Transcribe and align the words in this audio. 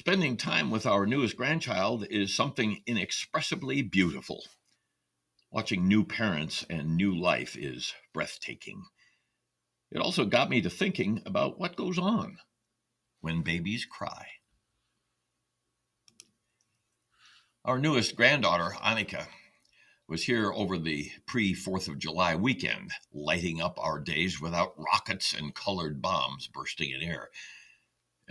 Spending 0.00 0.38
time 0.38 0.70
with 0.70 0.86
our 0.86 1.04
newest 1.04 1.36
grandchild 1.36 2.06
is 2.08 2.34
something 2.34 2.82
inexpressibly 2.86 3.82
beautiful. 3.82 4.42
Watching 5.50 5.86
new 5.86 6.04
parents 6.04 6.64
and 6.70 6.96
new 6.96 7.14
life 7.14 7.54
is 7.54 7.92
breathtaking. 8.14 8.82
It 9.90 9.98
also 9.98 10.24
got 10.24 10.48
me 10.48 10.62
to 10.62 10.70
thinking 10.70 11.20
about 11.26 11.60
what 11.60 11.76
goes 11.76 11.98
on 11.98 12.38
when 13.20 13.42
babies 13.42 13.84
cry. 13.84 14.26
Our 17.66 17.78
newest 17.78 18.16
granddaughter, 18.16 18.74
Annika, 18.82 19.26
was 20.08 20.24
here 20.24 20.50
over 20.50 20.78
the 20.78 21.12
pre 21.26 21.54
4th 21.54 21.88
of 21.88 21.98
July 21.98 22.36
weekend, 22.36 22.92
lighting 23.12 23.60
up 23.60 23.78
our 23.78 24.00
days 24.00 24.40
without 24.40 24.72
rockets 24.78 25.34
and 25.34 25.54
colored 25.54 26.00
bombs 26.00 26.46
bursting 26.46 26.90
in 26.90 27.02
air. 27.02 27.28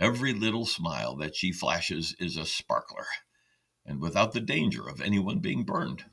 Every 0.00 0.32
little 0.32 0.64
smile 0.64 1.14
that 1.16 1.36
she 1.36 1.52
flashes 1.52 2.16
is 2.18 2.38
a 2.38 2.46
sparkler, 2.46 3.04
and 3.84 4.00
without 4.00 4.32
the 4.32 4.40
danger 4.40 4.88
of 4.88 5.02
anyone 5.02 5.40
being 5.40 5.62
burned. 5.62 6.06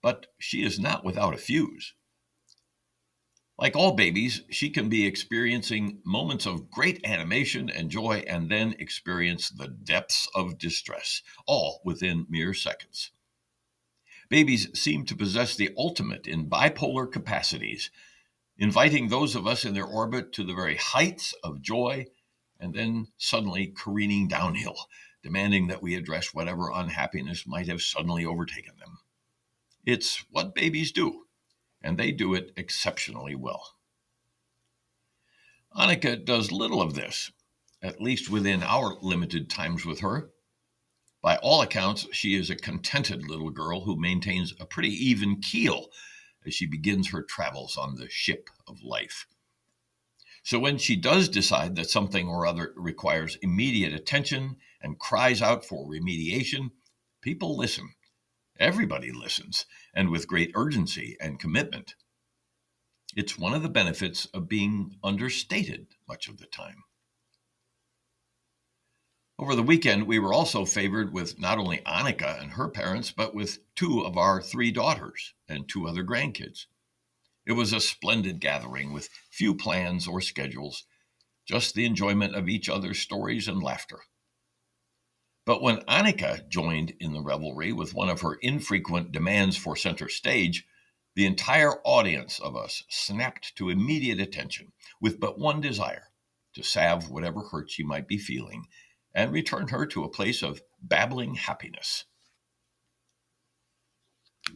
But 0.00 0.28
she 0.38 0.62
is 0.62 0.78
not 0.78 1.04
without 1.04 1.34
a 1.34 1.38
fuse. 1.38 1.94
Like 3.58 3.74
all 3.74 3.96
babies, 3.96 4.42
she 4.50 4.70
can 4.70 4.88
be 4.88 5.04
experiencing 5.04 6.00
moments 6.04 6.46
of 6.46 6.70
great 6.70 7.04
animation 7.04 7.68
and 7.68 7.90
joy 7.90 8.22
and 8.28 8.48
then 8.48 8.76
experience 8.78 9.50
the 9.50 9.66
depths 9.66 10.28
of 10.32 10.56
distress, 10.56 11.22
all 11.44 11.80
within 11.84 12.26
mere 12.28 12.54
seconds. 12.54 13.10
Babies 14.28 14.68
seem 14.80 15.06
to 15.06 15.16
possess 15.16 15.56
the 15.56 15.70
ultimate 15.76 16.28
in 16.28 16.48
bipolar 16.48 17.10
capacities, 17.10 17.90
inviting 18.56 19.08
those 19.08 19.34
of 19.34 19.48
us 19.48 19.64
in 19.64 19.74
their 19.74 19.86
orbit 19.86 20.32
to 20.34 20.44
the 20.44 20.54
very 20.54 20.76
heights 20.76 21.34
of 21.42 21.60
joy 21.60 22.06
and 22.62 22.72
then 22.72 23.08
suddenly 23.18 23.74
careening 23.76 24.28
downhill, 24.28 24.86
demanding 25.22 25.66
that 25.66 25.82
we 25.82 25.96
address 25.96 26.32
whatever 26.32 26.70
unhappiness 26.72 27.44
might 27.44 27.66
have 27.66 27.82
suddenly 27.82 28.24
overtaken 28.24 28.74
them. 28.78 28.98
It's 29.84 30.24
what 30.30 30.54
babies 30.54 30.92
do, 30.92 31.24
and 31.82 31.98
they 31.98 32.12
do 32.12 32.34
it 32.34 32.52
exceptionally 32.56 33.34
well. 33.34 33.74
Annika 35.76 36.24
does 36.24 36.52
little 36.52 36.80
of 36.80 36.94
this, 36.94 37.32
at 37.82 38.00
least 38.00 38.30
within 38.30 38.62
our 38.62 38.94
limited 39.02 39.50
times 39.50 39.84
with 39.84 40.00
her. 40.00 40.30
By 41.20 41.38
all 41.38 41.62
accounts, 41.62 42.06
she 42.12 42.36
is 42.36 42.48
a 42.48 42.56
contented 42.56 43.28
little 43.28 43.50
girl 43.50 43.80
who 43.80 44.00
maintains 44.00 44.54
a 44.60 44.66
pretty 44.66 44.90
even 44.90 45.40
keel 45.40 45.88
as 46.46 46.54
she 46.54 46.66
begins 46.66 47.08
her 47.08 47.22
travels 47.22 47.76
on 47.76 47.96
the 47.96 48.08
ship 48.08 48.50
of 48.68 48.82
life. 48.82 49.26
So 50.44 50.58
when 50.58 50.78
she 50.78 50.96
does 50.96 51.28
decide 51.28 51.76
that 51.76 51.88
something 51.88 52.26
or 52.26 52.46
other 52.46 52.72
requires 52.76 53.36
immediate 53.42 53.92
attention 53.92 54.56
and 54.80 54.98
cries 54.98 55.40
out 55.40 55.64
for 55.64 55.88
remediation, 55.88 56.72
people 57.20 57.56
listen. 57.56 57.94
Everybody 58.58 59.12
listens, 59.12 59.66
and 59.94 60.10
with 60.10 60.26
great 60.26 60.50
urgency 60.54 61.16
and 61.20 61.38
commitment. 61.38 61.94
It's 63.14 63.38
one 63.38 63.54
of 63.54 63.62
the 63.62 63.68
benefits 63.68 64.26
of 64.26 64.48
being 64.48 64.98
understated 65.04 65.86
much 66.08 66.28
of 66.28 66.38
the 66.38 66.46
time. 66.46 66.84
Over 69.38 69.54
the 69.54 69.62
weekend, 69.62 70.06
we 70.06 70.18
were 70.18 70.32
also 70.32 70.64
favored 70.64 71.12
with 71.12 71.38
not 71.38 71.58
only 71.58 71.78
Annika 71.78 72.40
and 72.40 72.52
her 72.52 72.68
parents, 72.68 73.10
but 73.10 73.34
with 73.34 73.58
two 73.74 74.00
of 74.00 74.16
our 74.16 74.40
three 74.40 74.70
daughters 74.70 75.34
and 75.48 75.68
two 75.68 75.86
other 75.86 76.04
grandkids. 76.04 76.66
It 77.44 77.52
was 77.52 77.72
a 77.72 77.80
splendid 77.80 78.40
gathering 78.40 78.92
with 78.92 79.08
few 79.30 79.54
plans 79.54 80.06
or 80.06 80.20
schedules, 80.20 80.84
just 81.46 81.74
the 81.74 81.84
enjoyment 81.84 82.36
of 82.36 82.48
each 82.48 82.68
other's 82.68 83.00
stories 83.00 83.48
and 83.48 83.62
laughter. 83.62 84.00
But 85.44 85.60
when 85.60 85.78
Annika 85.88 86.48
joined 86.48 86.92
in 87.00 87.12
the 87.12 87.20
revelry 87.20 87.72
with 87.72 87.94
one 87.94 88.08
of 88.08 88.20
her 88.20 88.34
infrequent 88.34 89.10
demands 89.10 89.56
for 89.56 89.74
center 89.74 90.08
stage, 90.08 90.64
the 91.16 91.26
entire 91.26 91.80
audience 91.84 92.38
of 92.38 92.56
us 92.56 92.84
snapped 92.88 93.56
to 93.56 93.68
immediate 93.68 94.20
attention 94.20 94.72
with 95.00 95.18
but 95.18 95.38
one 95.38 95.60
desire 95.60 96.12
to 96.54 96.62
salve 96.62 97.10
whatever 97.10 97.40
hurt 97.40 97.70
she 97.70 97.82
might 97.82 98.06
be 98.06 98.18
feeling 98.18 98.66
and 99.14 99.32
return 99.32 99.68
her 99.68 99.84
to 99.86 100.04
a 100.04 100.08
place 100.08 100.42
of 100.42 100.62
babbling 100.80 101.34
happiness. 101.34 102.04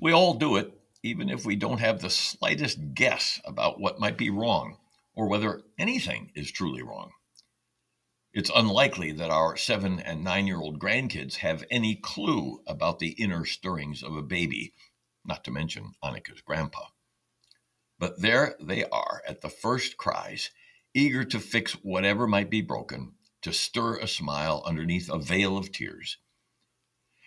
We 0.00 0.12
all 0.12 0.34
do 0.34 0.56
it 0.56 0.72
even 1.06 1.31
if 1.31 1.47
we 1.47 1.55
don't 1.55 1.78
have 1.78 2.00
the 2.00 2.11
slightest 2.11 2.94
guess 2.94 3.41
about 3.44 3.81
what 3.81 4.00
might 4.00 4.19
be 4.19 4.28
wrong 4.28 4.77
or 5.15 5.28
whether 5.28 5.62
anything 5.78 6.33
is 6.34 6.50
truly 6.50 6.83
wrong. 6.83 7.12
It's 8.33 8.50
unlikely 8.55 9.12
that 9.12 9.31
our 9.31 9.56
seven 9.56 10.00
and 10.00 10.22
nine 10.22 10.47
year 10.47 10.61
old 10.61 10.78
grandkids 10.81 11.37
have 11.37 11.65
any 11.71 11.94
clue 11.94 12.61
about 12.67 12.99
the 12.99 13.11
inner 13.11 13.44
stirrings 13.44 14.03
of 14.03 14.17
a 14.17 14.22
baby, 14.22 14.75
not 15.25 15.44
to 15.44 15.50
mention 15.50 15.94
Annika's 16.05 16.43
grandpa. 16.43 16.89
But 17.99 18.21
there 18.21 18.56
they 18.61 18.84
are 18.84 19.23
at 19.27 19.41
the 19.41 19.49
first 19.49 19.97
cries, 19.97 20.50
eager 20.93 21.25
to 21.25 21.41
fix 21.41 21.73
whatever 21.73 22.27
might 22.27 22.50
be 22.50 22.61
broken, 22.61 23.15
to 23.43 23.53
stir 23.53 23.97
a 23.97 24.09
smile 24.09 24.62
underneath 24.67 25.09
a 25.09 25.19
veil 25.19 25.56
of 25.56 25.73
tears. 25.73 26.19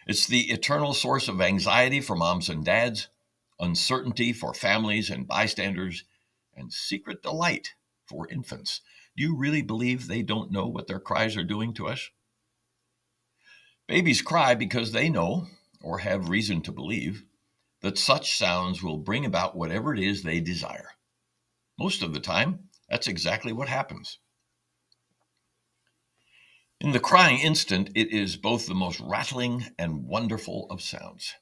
It's 0.06 0.28
the 0.28 0.52
eternal 0.52 0.94
source 0.94 1.28
of 1.28 1.42
anxiety 1.42 2.02
for 2.02 2.16
moms 2.16 2.50
and 2.50 2.64
dads, 2.66 3.08
uncertainty 3.60 4.34
for 4.34 4.54
families 4.54 5.10
and 5.10 5.28
bystanders, 5.28 6.04
and 6.56 6.72
secret 6.74 7.22
delight 7.22 7.74
for 8.06 8.28
infants. 8.30 8.82
Do 9.16 9.24
you 9.24 9.36
really 9.36 9.62
believe 9.62 10.08
they 10.08 10.22
don't 10.22 10.52
know 10.52 10.68
what 10.68 10.88
their 10.88 11.00
cries 11.00 11.36
are 11.38 11.44
doing 11.44 11.74
to 11.76 11.88
us? 11.88 12.10
Babies 13.88 14.22
cry 14.22 14.56
because 14.56 14.92
they 14.92 15.10
know, 15.10 15.48
or 15.82 16.00
have 16.00 16.30
reason 16.30 16.62
to 16.62 16.72
believe, 16.72 17.24
that 17.82 17.98
such 17.98 18.38
sounds 18.38 18.84
will 18.84 18.98
bring 18.98 19.26
about 19.26 19.56
whatever 19.56 19.94
it 19.94 20.00
is 20.00 20.22
they 20.22 20.40
desire. 20.40 20.92
Most 21.78 22.04
of 22.04 22.14
the 22.14 22.20
time, 22.20 22.70
that's 22.90 23.08
exactly 23.08 23.54
what 23.54 23.70
happens. 23.70 24.20
In 26.82 26.92
the 26.92 27.00
crying 27.00 27.40
instant, 27.40 27.90
it 27.96 28.12
is 28.12 28.38
both 28.38 28.66
the 28.66 28.74
most 28.74 29.00
rattling 29.00 29.66
and 29.78 30.06
wonderful 30.06 30.68
of 30.70 30.82
sounds. 30.82 31.34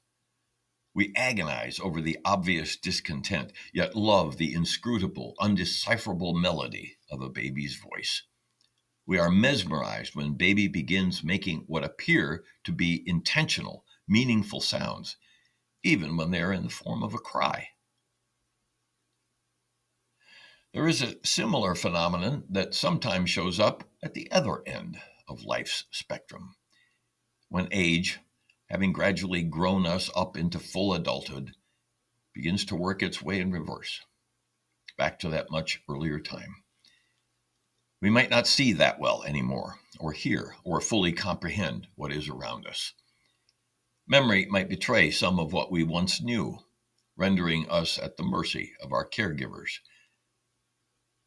We 0.98 1.12
agonize 1.14 1.78
over 1.78 2.00
the 2.00 2.18
obvious 2.24 2.76
discontent, 2.76 3.52
yet 3.72 3.94
love 3.94 4.36
the 4.36 4.52
inscrutable, 4.52 5.36
undecipherable 5.38 6.34
melody 6.34 6.96
of 7.08 7.22
a 7.22 7.28
baby's 7.28 7.76
voice. 7.76 8.24
We 9.06 9.16
are 9.16 9.30
mesmerized 9.30 10.16
when 10.16 10.32
baby 10.32 10.66
begins 10.66 11.22
making 11.22 11.66
what 11.68 11.84
appear 11.84 12.42
to 12.64 12.72
be 12.72 13.04
intentional, 13.06 13.84
meaningful 14.08 14.60
sounds, 14.60 15.16
even 15.84 16.16
when 16.16 16.32
they 16.32 16.42
are 16.42 16.52
in 16.52 16.64
the 16.64 16.68
form 16.68 17.04
of 17.04 17.14
a 17.14 17.18
cry. 17.18 17.68
There 20.74 20.88
is 20.88 21.00
a 21.00 21.24
similar 21.24 21.76
phenomenon 21.76 22.42
that 22.50 22.74
sometimes 22.74 23.30
shows 23.30 23.60
up 23.60 23.84
at 24.02 24.14
the 24.14 24.28
other 24.32 24.66
end 24.66 24.98
of 25.28 25.44
life's 25.44 25.84
spectrum. 25.92 26.56
When 27.50 27.68
age, 27.70 28.18
having 28.68 28.92
gradually 28.92 29.42
grown 29.42 29.86
us 29.86 30.10
up 30.14 30.36
into 30.36 30.58
full 30.58 30.94
adulthood, 30.94 31.52
begins 32.34 32.64
to 32.64 32.76
work 32.76 33.02
its 33.02 33.22
way 33.22 33.40
in 33.40 33.50
reverse, 33.50 34.00
back 34.96 35.18
to 35.18 35.28
that 35.28 35.50
much 35.50 35.82
earlier 35.88 36.20
time. 36.20 36.62
We 38.00 38.10
might 38.10 38.30
not 38.30 38.46
see 38.46 38.72
that 38.74 39.00
well 39.00 39.24
anymore, 39.24 39.76
or 39.98 40.12
hear, 40.12 40.54
or 40.64 40.80
fully 40.80 41.12
comprehend 41.12 41.88
what 41.96 42.12
is 42.12 42.28
around 42.28 42.66
us. 42.66 42.92
Memory 44.06 44.46
might 44.46 44.68
betray 44.68 45.10
some 45.10 45.40
of 45.40 45.52
what 45.52 45.72
we 45.72 45.82
once 45.82 46.20
knew, 46.20 46.58
rendering 47.16 47.68
us 47.68 47.98
at 47.98 48.16
the 48.16 48.22
mercy 48.22 48.72
of 48.80 48.92
our 48.92 49.08
caregivers. 49.08 49.80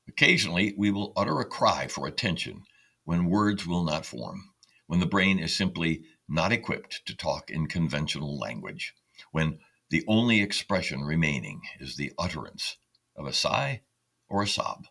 Occasionally, 0.08 0.74
we 0.78 0.92
will 0.92 1.14
utter 1.18 1.40
a 1.40 1.46
cry 1.46 1.88
for 1.88 2.08
attention 2.08 2.64
when 3.04 3.26
words 3.30 3.68
will 3.68 3.84
not 3.84 4.06
form, 4.06 4.52
when 4.88 5.00
the 5.00 5.06
brain 5.06 5.40
is 5.40 5.56
simply 5.56 6.04
not 6.32 6.52
equipped 6.54 7.06
to 7.06 7.16
talk 7.16 7.50
in 7.50 7.68
conventional 7.68 8.40
language, 8.40 8.94
when 9.32 9.60
the 9.90 10.04
only 10.08 10.42
expression 10.42 11.02
remaining 11.02 11.62
is 11.80 11.98
the 11.98 12.14
utterance 12.18 12.78
of 13.18 13.28
a 13.28 13.34
sigh 13.34 13.82
or 14.30 14.42
a 14.42 14.48
sob. 14.48 14.88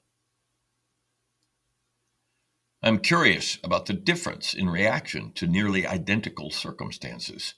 I'm 2.82 2.98
curious 2.98 3.58
about 3.64 3.86
the 3.86 3.94
difference 3.94 4.54
in 4.54 4.68
reaction 4.68 5.32
to 5.34 5.46
nearly 5.46 5.86
identical 5.86 6.50
circumstances. 6.50 7.54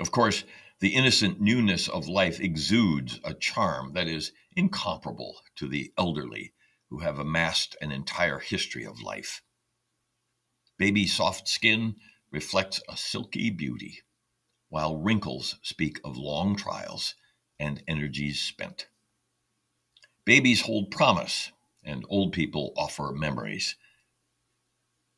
Of 0.00 0.10
course, 0.10 0.44
the 0.80 0.94
innocent 0.94 1.40
newness 1.40 1.88
of 1.88 2.08
life 2.08 2.40
exudes 2.40 3.20
a 3.22 3.34
charm 3.34 3.92
that 3.94 4.08
is 4.08 4.32
incomparable 4.56 5.36
to 5.56 5.68
the 5.68 5.92
elderly 5.96 6.52
who 6.90 7.00
have 7.00 7.18
amassed 7.18 7.76
an 7.80 7.92
entire 7.92 8.38
history 8.38 8.84
of 8.84 9.00
life. 9.00 9.42
Baby 10.78 11.06
soft 11.06 11.48
skin 11.48 11.96
reflects 12.34 12.82
a 12.88 12.96
silky 12.96 13.48
beauty, 13.48 14.02
while 14.68 14.96
wrinkles 14.96 15.54
speak 15.62 16.00
of 16.02 16.16
long 16.16 16.56
trials 16.56 17.14
and 17.60 17.80
energies 17.86 18.40
spent. 18.40 18.88
Babies 20.24 20.62
hold 20.62 20.90
promise, 20.90 21.52
and 21.84 22.04
old 22.08 22.32
people 22.32 22.72
offer 22.76 23.12
memories. 23.14 23.76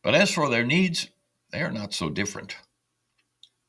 But 0.02 0.14
as 0.14 0.30
for 0.30 0.50
their 0.50 0.66
needs, 0.66 1.08
they 1.52 1.62
are 1.62 1.72
not 1.72 1.94
so 1.94 2.10
different. 2.10 2.58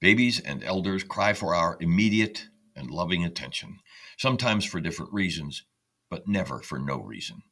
Babies 0.02 0.42
and 0.42 0.62
elders 0.62 1.06
cry 1.06 1.32
for 1.32 1.56
our 1.56 1.78
immediate 1.80 2.50
and 2.76 2.92
loving 2.92 3.24
attention, 3.24 3.80
sometimes 4.18 4.66
for 4.66 4.82
different 4.82 5.14
reasons, 5.14 5.64
but 6.10 6.28
never 6.28 6.60
for 6.60 6.80
no 6.80 6.98
reason. 6.98 7.44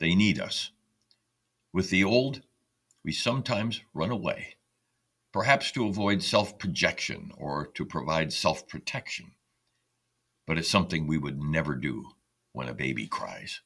They 0.00 0.16
need 0.16 0.40
us. 0.40 0.72
With 1.72 1.90
the 1.90 2.02
old, 2.02 2.42
we 3.04 3.12
sometimes 3.12 3.80
run 3.94 4.10
away, 4.10 4.56
perhaps 5.32 5.72
to 5.72 5.86
avoid 5.86 6.22
self 6.22 6.58
projection 6.58 7.32
or 7.36 7.66
to 7.74 7.84
provide 7.84 8.32
self 8.32 8.68
protection. 8.68 9.32
But 10.46 10.58
it's 10.58 10.70
something 10.70 11.06
we 11.06 11.18
would 11.18 11.40
never 11.40 11.74
do 11.74 12.10
when 12.52 12.68
a 12.68 12.74
baby 12.74 13.06
cries. 13.06 13.60